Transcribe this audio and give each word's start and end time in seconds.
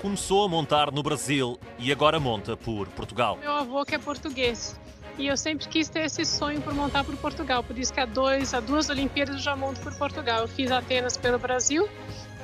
começou 0.00 0.44
a 0.44 0.48
montar 0.48 0.90
no 0.90 1.02
Brasil 1.02 1.58
e 1.78 1.92
agora 1.92 2.18
monta 2.18 2.56
por 2.56 2.88
Portugal. 2.88 3.36
Meu 3.38 3.52
avô 3.52 3.84
que 3.84 3.94
é 3.94 3.98
português. 3.98 4.78
E 5.18 5.26
eu 5.26 5.36
sempre 5.36 5.68
quis 5.68 5.88
ter 5.88 6.06
esse 6.06 6.24
sonho 6.24 6.62
por 6.62 6.72
montar 6.72 7.04
por 7.04 7.14
Portugal. 7.16 7.62
Por 7.62 7.78
isso 7.78 7.92
que 7.92 8.00
há, 8.00 8.06
dois, 8.06 8.54
há 8.54 8.60
duas 8.60 8.88
Olimpíadas 8.88 9.34
eu 9.34 9.40
já 9.40 9.54
monto 9.54 9.80
por 9.80 9.94
Portugal. 9.94 10.40
Eu 10.40 10.48
fiz 10.48 10.70
Atenas 10.70 11.18
pelo 11.18 11.38
Brasil 11.38 11.86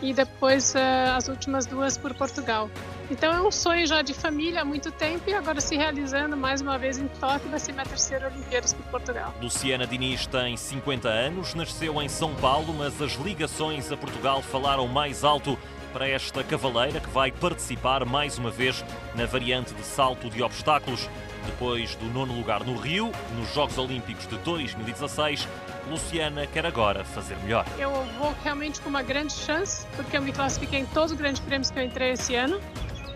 e 0.03 0.13
depois 0.13 0.75
uh, 0.75 1.17
as 1.17 1.29
últimas 1.29 1.65
duas 1.65 1.97
por 1.97 2.13
Portugal. 2.15 2.69
Então 3.11 3.33
é 3.33 3.41
um 3.41 3.51
sonho 3.51 3.87
já 3.87 4.03
de 4.03 4.13
família 4.13 4.61
há 4.61 4.65
muito 4.65 4.91
tempo 4.91 5.31
e 5.31 5.33
agora 5.33 5.61
se 5.61 5.77
realizando 5.77 6.37
mais 6.37 6.61
uma 6.61 6.77
vez 6.77 6.99
em 6.99 7.09
Tóquio, 7.09 7.49
vai 7.49 7.59
ser 7.59 7.73
minha 7.73 7.87
terceira 7.87 8.27
Olimpíadas 8.29 8.75
por 8.75 8.85
Portugal. 8.87 9.33
Luciana 9.41 9.87
Diniz 9.87 10.27
tem 10.27 10.57
50 10.57 11.09
anos, 11.09 11.55
nasceu 11.55 12.03
em 12.03 12.09
São 12.09 12.35
Paulo, 12.35 12.75
mas 12.75 13.01
as 13.01 13.13
ligações 13.15 13.91
a 13.91 13.97
Portugal 13.97 14.43
falaram 14.43 14.87
mais 14.87 15.25
alto 15.25 15.59
para 15.97 16.07
esta 16.11 16.45
cavaleira 16.45 17.01
que 17.01 17.09
vai 17.09 17.33
participar 17.33 18.05
mais 18.05 18.37
uma 18.37 18.51
vez 18.51 18.85
na 19.15 19.25
variante 19.25 19.73
de 19.73 19.83
salto 19.83 20.29
de 20.29 20.43
obstáculos. 20.43 21.09
Depois 21.47 21.95
do 21.95 22.05
nono 22.11 22.37
lugar 22.37 22.63
no 22.65 22.77
Rio, 22.77 23.11
nos 23.35 23.55
Jogos 23.55 23.79
Olímpicos 23.79 24.27
de 24.27 24.37
2016, 24.41 25.49
Luciana 25.89 26.47
quer 26.47 26.67
agora 26.67 27.03
fazer 27.03 27.35
melhor. 27.39 27.65
Eu 27.79 27.91
vou 28.19 28.35
realmente 28.45 28.79
com 28.83 28.91
uma 28.91 29.03
grande 29.03 29.33
chance, 29.33 29.87
porque 29.97 30.19
eu 30.19 30.21
me 30.21 30.33
classifiquei 30.33 30.81
em 30.81 30.85
todos 30.85 31.13
os 31.13 31.17
grandes 31.17 31.41
prêmios 31.41 31.71
que 31.71 31.79
eu 31.79 31.83
entrei 31.83 32.11
esse 32.11 32.35
ano. 32.35 32.61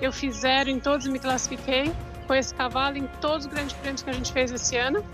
Eu 0.01 0.11
fiz 0.11 0.37
zero 0.37 0.71
em 0.71 0.81
todos 0.81 1.05
e 1.05 1.11
me 1.11 1.19
classifiquei. 1.19 1.93
Foi 2.27 2.39
esse 2.39 2.55
cavalo 2.55 2.97
em 2.97 3.07
todos 3.21 3.45
os 3.45 3.53
grandes 3.53 3.75
prêmios 3.75 4.01
que 4.01 4.09
a 4.09 4.15
gente 4.15 4.33
fez 4.33 4.51
esse 4.53 4.79
ano 4.79 5.05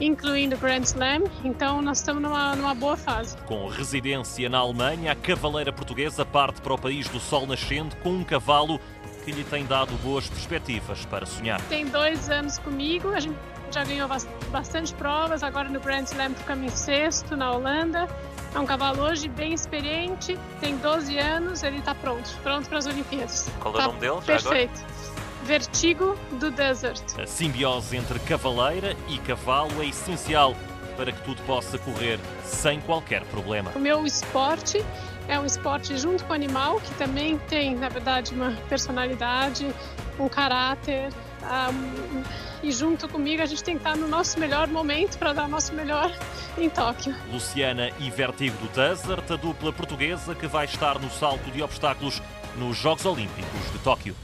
incluindo 0.00 0.56
Grand 0.56 0.82
Slam, 0.82 1.24
então 1.44 1.80
nós 1.80 1.98
estamos 1.98 2.22
numa, 2.22 2.54
numa 2.56 2.74
boa 2.74 2.96
fase. 2.96 3.36
Com 3.46 3.68
residência 3.68 4.48
na 4.48 4.58
Alemanha, 4.58 5.12
a 5.12 5.14
cavaleira 5.14 5.72
portuguesa 5.72 6.24
parte 6.24 6.60
para 6.60 6.74
o 6.74 6.78
país 6.78 7.08
do 7.08 7.20
sol 7.20 7.46
nascente 7.46 7.96
com 7.96 8.10
um 8.10 8.24
cavalo 8.24 8.80
que 9.24 9.32
lhe 9.32 9.44
tem 9.44 9.64
dado 9.64 9.92
boas 10.02 10.28
perspectivas 10.28 11.06
para 11.06 11.24
sonhar. 11.24 11.60
Tem 11.62 11.86
dois 11.86 12.28
anos 12.28 12.58
comigo, 12.58 13.08
a 13.08 13.20
gente 13.20 13.36
já 13.70 13.82
ganhou 13.82 14.08
bastante 14.50 14.94
provas, 14.94 15.42
agora 15.42 15.68
no 15.68 15.80
Grand 15.80 16.04
Slam 16.04 16.34
ficamos 16.34 16.72
em 16.72 16.76
sexto 16.76 17.36
na 17.36 17.52
Holanda. 17.52 18.08
É 18.54 18.58
um 18.58 18.66
cavalo 18.66 19.02
hoje 19.02 19.26
bem 19.28 19.52
experiente, 19.52 20.38
tem 20.60 20.76
12 20.76 21.18
anos, 21.18 21.62
ele 21.64 21.78
está 21.78 21.92
pronto, 21.92 22.30
pronto 22.42 22.68
para 22.68 22.78
as 22.78 22.86
Olimpíadas. 22.86 23.50
Qual 23.58 23.74
é 23.74 23.78
tá 23.78 23.84
o 23.84 23.86
nome 23.88 24.00
dele? 24.00 24.20
Perfeito. 24.24 24.84
Vertigo 25.44 26.16
do 26.40 26.50
Desert. 26.50 27.02
A 27.20 27.26
simbiose 27.26 27.96
entre 27.98 28.18
cavaleira 28.20 28.96
e 29.08 29.18
cavalo 29.18 29.82
é 29.82 29.86
essencial 29.86 30.56
para 30.96 31.12
que 31.12 31.20
tudo 31.22 31.42
possa 31.42 31.78
correr 31.78 32.18
sem 32.42 32.80
qualquer 32.80 33.22
problema. 33.26 33.70
O 33.74 33.78
meu 33.78 34.06
esporte 34.06 34.82
é 35.28 35.38
um 35.38 35.44
esporte 35.44 35.96
junto 35.98 36.24
com 36.24 36.32
o 36.32 36.34
animal, 36.34 36.80
que 36.80 36.94
também 36.94 37.36
tem, 37.36 37.74
na 37.74 37.90
verdade, 37.90 38.32
uma 38.32 38.52
personalidade, 38.70 39.70
um 40.18 40.28
caráter. 40.30 41.12
Um, 41.42 42.22
e 42.62 42.72
junto 42.72 43.06
comigo 43.06 43.42
a 43.42 43.46
gente 43.46 43.62
tem 43.62 43.74
que 43.74 43.80
estar 43.80 43.98
no 43.98 44.08
nosso 44.08 44.40
melhor 44.40 44.66
momento 44.66 45.18
para 45.18 45.34
dar 45.34 45.44
o 45.44 45.48
nosso 45.48 45.74
melhor 45.74 46.10
em 46.56 46.70
Tóquio. 46.70 47.14
Luciana 47.30 47.90
e 47.98 48.08
Vertigo 48.10 48.56
do 48.56 48.68
Desert, 48.68 49.30
a 49.30 49.36
dupla 49.36 49.70
portuguesa 49.74 50.34
que 50.34 50.46
vai 50.46 50.64
estar 50.64 50.98
no 50.98 51.10
salto 51.10 51.50
de 51.50 51.62
obstáculos 51.62 52.22
nos 52.56 52.78
Jogos 52.78 53.04
Olímpicos 53.04 53.72
de 53.72 53.78
Tóquio. 53.80 54.16